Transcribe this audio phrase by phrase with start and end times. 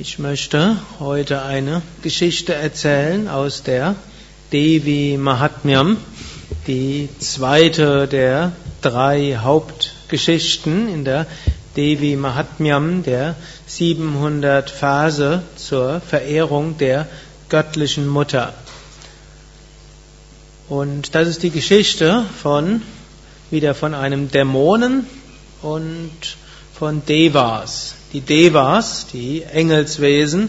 [0.00, 3.96] Ich möchte heute eine Geschichte erzählen aus der
[4.52, 5.96] Devi Mahatmyam,
[6.68, 11.26] die zweite der drei Hauptgeschichten in der
[11.76, 13.34] Devi Mahatmyam, der
[13.66, 17.08] 700 Verse zur Verehrung der
[17.48, 18.54] göttlichen Mutter.
[20.68, 22.82] Und das ist die Geschichte von,
[23.50, 25.08] wieder von einem Dämonen
[25.60, 26.36] und
[26.78, 27.94] von Devas.
[28.12, 30.48] Die Devas, die Engelswesen,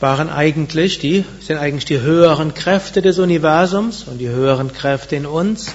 [0.00, 5.24] waren eigentlich die, sind eigentlich die höheren Kräfte des Universums und die höheren Kräfte in
[5.24, 5.72] uns.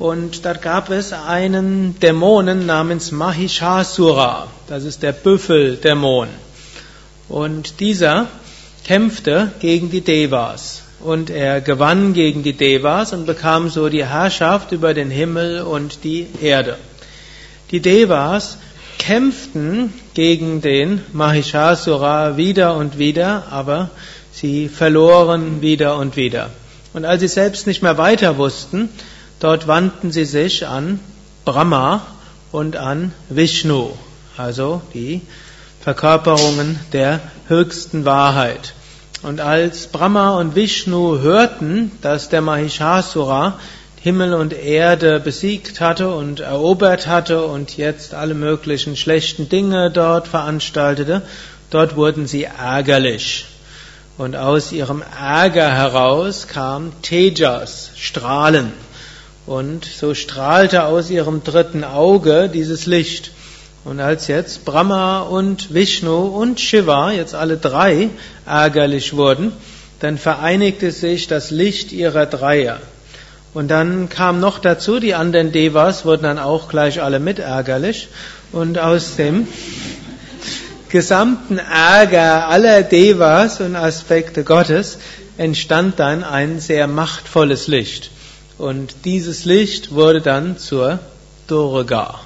[0.00, 4.48] Und da gab es einen Dämonen namens Mahishasura.
[4.66, 6.28] Das ist der Büffeldämon.
[7.28, 8.26] Und dieser
[8.84, 10.82] kämpfte gegen die Devas.
[11.00, 16.02] Und er gewann gegen die Devas und bekam so die Herrschaft über den Himmel und
[16.02, 16.76] die Erde.
[17.70, 18.58] Die Devas
[18.98, 23.90] kämpften gegen den Mahishasura wieder und wieder, aber
[24.32, 26.50] sie verloren wieder und wieder.
[26.92, 28.88] Und als sie selbst nicht mehr weiter wussten,
[29.40, 31.00] dort wandten sie sich an
[31.44, 32.06] Brahma
[32.52, 33.90] und an Vishnu,
[34.36, 35.20] also die
[35.80, 38.74] Verkörperungen der höchsten Wahrheit.
[39.22, 43.58] Und als Brahma und Vishnu hörten, dass der Mahishasura
[44.04, 50.28] Himmel und Erde besiegt hatte und erobert hatte und jetzt alle möglichen schlechten Dinge dort
[50.28, 51.22] veranstaltete,
[51.70, 53.46] dort wurden sie ärgerlich.
[54.18, 58.74] Und aus ihrem Ärger heraus kam Tejas, Strahlen.
[59.46, 63.30] Und so strahlte aus ihrem dritten Auge dieses Licht.
[63.86, 68.10] Und als jetzt Brahma und Vishnu und Shiva, jetzt alle drei,
[68.44, 69.52] ärgerlich wurden,
[70.00, 72.80] dann vereinigte sich das Licht ihrer Dreier.
[73.54, 78.08] Und dann kam noch dazu, die anderen Devas wurden dann auch gleich alle mit ärgerlich.
[78.50, 79.46] Und aus dem
[80.88, 84.98] gesamten Ärger aller Devas und Aspekte Gottes
[85.36, 88.10] entstand dann ein sehr machtvolles Licht.
[88.58, 90.98] Und dieses Licht wurde dann zur
[91.46, 92.20] Durga.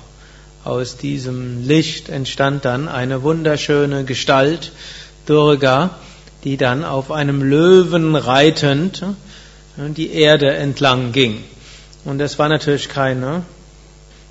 [0.65, 4.73] Aus diesem Licht entstand dann eine wunderschöne Gestalt,
[5.27, 5.91] Durga,
[6.45, 9.03] die dann auf einem Löwen reitend
[9.79, 11.45] die Erde entlang ging.
[12.05, 13.43] Und das war natürlich keine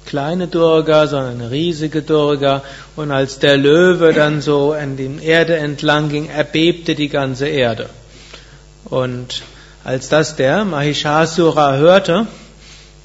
[0.06, 2.64] kleine Durga, sondern eine riesige Durga.
[2.96, 7.90] Und als der Löwe dann so an die Erde entlang ging, erbebte die ganze Erde.
[8.86, 9.44] Und
[9.84, 12.28] als das der Mahishasura hörte,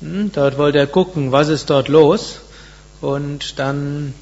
[0.01, 2.41] hm, dort wollte er gucken, was ist dort los.
[3.01, 4.15] Und dann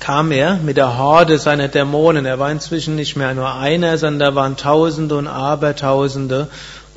[0.00, 2.26] kam er mit der Horde seiner Dämonen.
[2.26, 6.48] Er war inzwischen nicht mehr nur einer, sondern da waren Tausende und Abertausende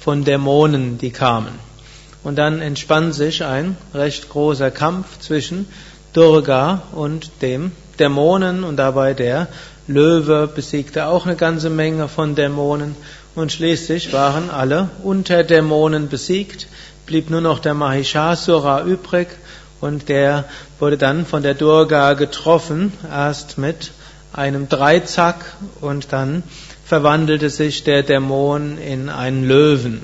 [0.08, 1.52] von Dämonen, die kamen.
[2.24, 5.68] Und dann entspann sich ein recht großer Kampf zwischen
[6.14, 8.64] Durga und dem Dämonen.
[8.64, 9.50] Und dabei der
[9.86, 12.96] Löwe besiegte auch eine ganze Menge von Dämonen.
[13.36, 16.68] Und schließlich waren alle Unterdämonen besiegt,
[17.06, 19.28] blieb nur noch der Mahishasura übrig.
[19.82, 20.46] Und der
[20.80, 23.92] wurde dann von der Durga getroffen, erst mit
[24.32, 25.58] einem Dreizack.
[25.82, 26.44] Und dann
[26.88, 30.02] verwandelte sich der Dämon in einen Löwen.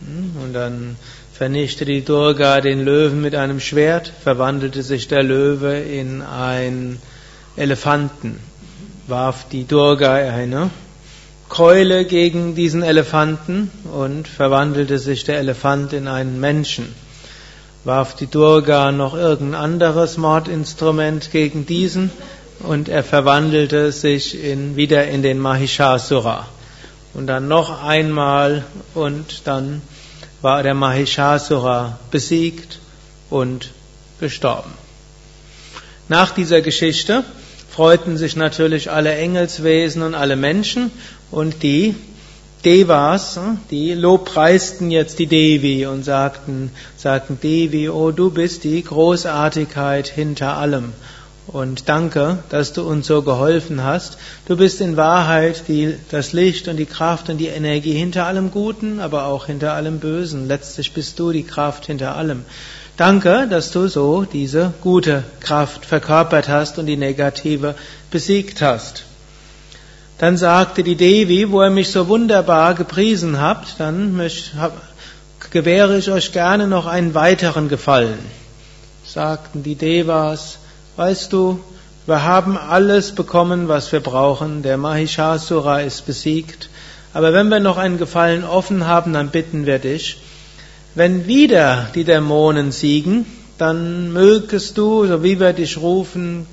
[0.00, 0.96] Und dann
[1.32, 7.00] vernichtete die Durga den Löwen mit einem Schwert, verwandelte sich der Löwe in einen
[7.56, 8.38] Elefanten,
[9.08, 10.70] warf die Durga eine
[11.48, 16.94] Keule gegen diesen Elefanten und verwandelte sich der Elefant in einen Menschen.
[17.82, 22.10] Warf die Durga noch irgendein anderes Mordinstrument gegen diesen,
[22.60, 26.46] und er verwandelte sich in, wieder in den Mahishasura.
[27.12, 29.82] Und dann noch einmal und dann
[30.42, 32.78] war der Mahishasura besiegt
[33.30, 33.70] und
[34.20, 34.72] gestorben.
[36.08, 37.24] Nach dieser Geschichte
[37.70, 40.90] freuten sich natürlich alle Engelswesen und alle Menschen
[41.30, 41.94] und die
[42.64, 43.38] Devas,
[43.70, 50.56] die lobpreisten jetzt die Devi und sagten, sagten Devi, oh du bist die Großartigkeit hinter
[50.56, 50.92] allem.
[51.46, 54.16] Und danke, dass du uns so geholfen hast.
[54.46, 58.50] Du bist in Wahrheit die, das Licht und die Kraft und die Energie hinter allem
[58.50, 60.48] Guten, aber auch hinter allem Bösen.
[60.48, 62.44] Letztlich bist du die Kraft hinter allem.
[62.96, 67.74] Danke, dass du so diese gute Kraft verkörpert hast und die negative
[68.10, 69.04] besiegt hast.
[70.18, 74.20] Dann sagte die Devi, wo ihr mich so wunderbar gepriesen habt, dann
[75.50, 78.18] gewähre ich euch gerne noch einen weiteren Gefallen.
[79.04, 80.58] Sagten die Devas,
[80.96, 81.58] Weißt du,
[82.06, 84.62] wir haben alles bekommen, was wir brauchen.
[84.62, 86.68] Der Mahishasura ist besiegt.
[87.12, 90.18] Aber wenn wir noch einen Gefallen offen haben, dann bitten wir dich,
[90.94, 93.26] wenn wieder die Dämonen siegen,
[93.58, 96.46] dann mögest du, so wie wir dich rufen,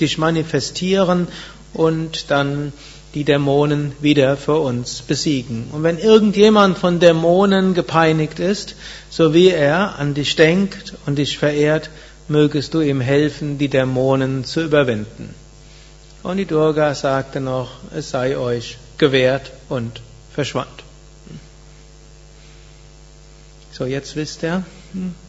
[0.00, 1.28] dich manifestieren
[1.72, 2.72] und dann
[3.14, 5.68] die Dämonen wieder für uns besiegen.
[5.70, 8.74] Und wenn irgendjemand von Dämonen gepeinigt ist,
[9.08, 11.90] so wie er an dich denkt und dich verehrt,
[12.28, 15.34] mögest du ihm helfen, die Dämonen zu überwinden.
[16.22, 20.00] Und die Durga sagte noch, es sei euch gewährt und
[20.32, 20.68] verschwand.
[23.72, 24.64] So, jetzt wisst ihr,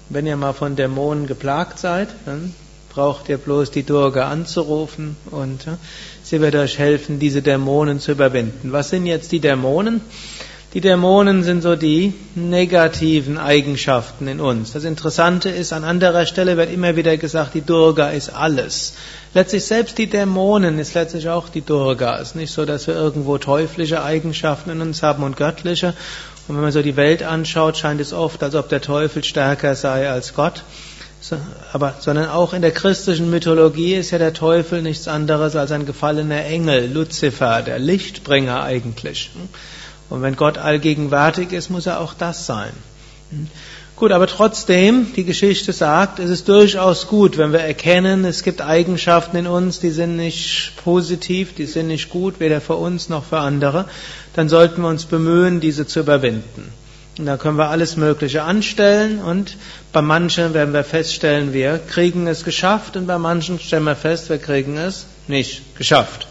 [0.10, 2.54] wenn ihr mal von Dämonen geplagt seid, dann
[2.90, 5.66] braucht ihr bloß die Durga anzurufen und
[6.24, 8.72] sie wird euch helfen, diese Dämonen zu überwinden.
[8.72, 10.02] Was sind jetzt die Dämonen?
[10.76, 14.74] Die Dämonen sind so die negativen Eigenschaften in uns.
[14.74, 18.96] Das Interessante ist, an anderer Stelle wird immer wieder gesagt, die Durga ist alles.
[19.34, 22.20] Letztlich selbst die Dämonen ist letztlich auch die Durga.
[22.20, 25.94] Es ist nicht so, dass wir irgendwo teuflische Eigenschaften in uns haben und göttliche.
[26.50, 29.76] Und wenn man so die Welt anschaut, scheint es oft, als ob der Teufel stärker
[29.76, 30.64] sei als Gott.
[31.72, 35.86] Aber, sondern auch in der christlichen Mythologie ist ja der Teufel nichts anderes als ein
[35.86, 39.32] gefallener Engel, Luzifer, der Lichtbringer eigentlich.
[40.10, 42.72] Und wenn Gott allgegenwärtig ist, muss er auch das sein.
[43.96, 48.62] Gut, aber trotzdem, die Geschichte sagt, es ist durchaus gut, wenn wir erkennen, es gibt
[48.62, 53.24] Eigenschaften in uns, die sind nicht positiv, die sind nicht gut, weder für uns noch
[53.24, 53.86] für andere,
[54.34, 56.74] dann sollten wir uns bemühen, diese zu überwinden.
[57.18, 59.56] Und da können wir alles Mögliche anstellen und
[59.94, 64.30] bei manchen werden wir feststellen, wir kriegen es geschafft und bei manchen stellen wir fest,
[64.30, 66.25] wir kriegen es nicht geschafft.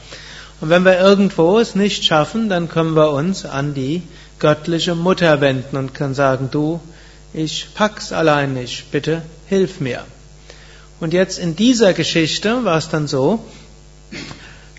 [0.61, 4.03] Und wenn wir irgendwo es nicht schaffen, dann können wir uns an die
[4.39, 6.81] göttliche Mutter wenden und können sagen, du,
[7.33, 10.05] ich pack's allein nicht, bitte hilf mir.
[11.01, 13.45] Und jetzt in dieser Geschichte war es dann so,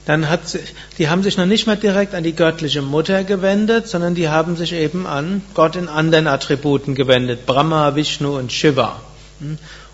[0.06, 0.60] dann hat sie,
[0.98, 4.56] die haben sich noch nicht mal direkt an die göttliche Mutter gewendet, sondern die haben
[4.56, 9.02] sich eben an Gott in anderen Attributen gewendet, Brahma, Vishnu und Shiva.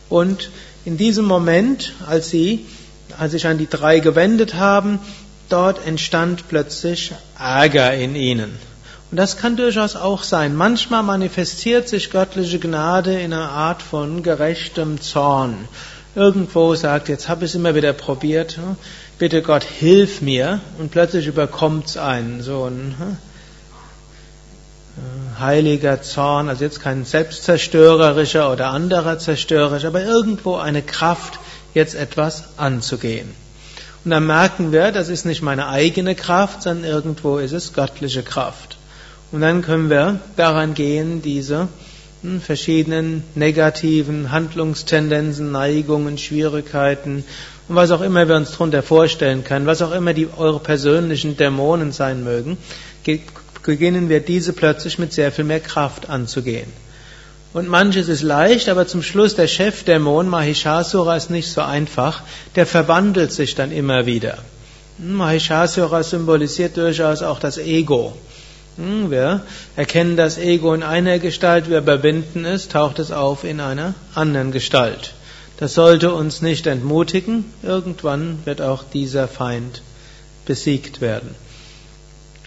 [0.10, 0.50] Und
[0.84, 2.66] in diesem Moment, als sie
[3.18, 5.00] als sich an die drei gewendet haben,
[5.52, 8.58] dort entstand plötzlich Ärger in ihnen.
[9.12, 10.56] Und das kann durchaus auch sein.
[10.56, 15.68] Manchmal manifestiert sich göttliche Gnade in einer Art von gerechtem Zorn.
[16.16, 18.58] Irgendwo sagt, jetzt habe ich es immer wieder probiert,
[19.18, 20.62] bitte Gott, hilf mir.
[20.80, 23.18] Und plötzlich überkommt es einen, so ein hm,
[25.40, 31.40] heiliger Zorn, also jetzt kein selbstzerstörerischer oder anderer zerstörerischer, aber irgendwo eine Kraft,
[31.74, 33.30] jetzt etwas anzugehen.
[34.04, 38.24] Und dann merken wir, das ist nicht meine eigene Kraft, sondern irgendwo ist es göttliche
[38.24, 38.78] Kraft.
[39.32, 41.68] Und dann können wir daran gehen, diese
[42.24, 47.24] hm, verschiedenen negativen Handlungstendenzen, Neigungen, Schwierigkeiten
[47.68, 51.38] und was auch immer wir uns darunter vorstellen können, was auch immer die eure persönlichen
[51.38, 52.58] Dämonen sein mögen,
[53.64, 56.68] beginnen wir diese plötzlich mit sehr viel mehr Kraft anzugehen.
[57.54, 62.22] Und manches ist leicht, aber zum Schluss der Chefdämon, Mahishasura, ist nicht so einfach.
[62.56, 64.38] Der verwandelt sich dann immer wieder.
[64.98, 68.16] Hm, Mahishasura symbolisiert durchaus auch das Ego.
[68.78, 69.42] Hm, wir
[69.76, 74.52] erkennen das Ego in einer Gestalt, wir überwinden es, taucht es auf in einer anderen
[74.52, 75.14] Gestalt.
[75.58, 77.46] Das sollte uns nicht entmutigen.
[77.62, 79.82] Irgendwann wird auch dieser Feind
[80.46, 81.36] besiegt werden.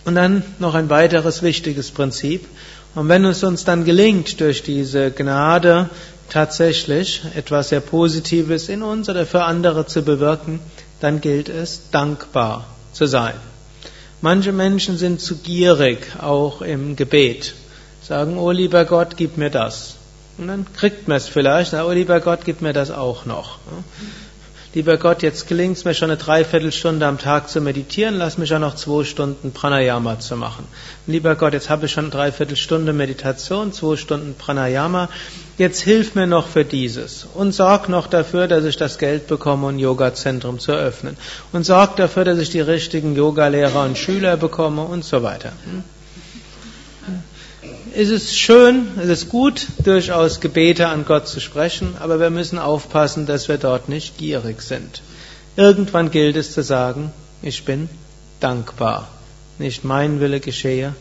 [0.04, 2.46] Und dann noch ein weiteres wichtiges Prinzip.
[2.94, 5.88] Und wenn es uns dann gelingt, durch diese Gnade
[6.28, 10.60] tatsächlich etwas sehr Positives in uns oder für andere zu bewirken,
[11.00, 13.34] dann gilt es, dankbar zu sein.
[14.20, 17.54] Manche Menschen sind zu gierig, auch im Gebet.
[18.02, 19.96] Sagen, oh lieber Gott, gib mir das.
[20.38, 23.58] Und dann kriegt man es vielleicht, oh lieber Gott, gib mir das auch noch
[24.74, 28.52] lieber Gott, jetzt gelingt es mir schon eine Dreiviertelstunde am Tag zu meditieren, lass mich
[28.54, 30.66] auch noch zwei Stunden Pranayama zu machen.
[31.06, 35.08] Lieber Gott, jetzt habe ich schon eine Dreiviertelstunde Meditation, zwei Stunden Pranayama,
[35.58, 37.26] jetzt hilf mir noch für dieses.
[37.34, 41.16] Und sorg noch dafür, dass ich das Geld bekomme, um ein Yoga-Zentrum zu eröffnen.
[41.52, 45.52] Und sorg dafür, dass ich die richtigen Yogalehrer und Schüler bekomme und so weiter.
[47.96, 52.58] Es ist schön, es ist gut, durchaus Gebete an Gott zu sprechen, aber wir müssen
[52.58, 55.00] aufpassen, dass wir dort nicht gierig sind.
[55.54, 57.88] Irgendwann gilt es zu sagen, ich bin
[58.40, 59.08] dankbar.
[59.60, 60.96] Nicht mein Wille geschehe,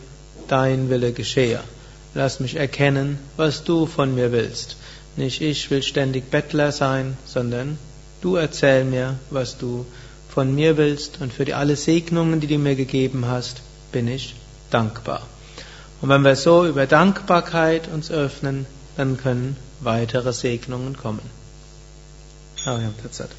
[0.46, 1.58] dein Wille geschehe.
[2.14, 4.76] Lass mich erkennen, was du von mir willst.
[5.16, 7.76] Nicht ich will ständig Bettler sein, sondern
[8.20, 9.84] du erzähl mir, was du
[10.28, 14.36] von mir willst und für die alle Segnungen, die du mir gegeben hast, bin ich
[14.70, 15.26] dankbar.
[16.04, 18.66] Und wenn wir so über Dankbarkeit uns öffnen,
[18.98, 21.22] dann können weitere Segnungen kommen.
[22.66, 23.30] Ah, ja, that's it.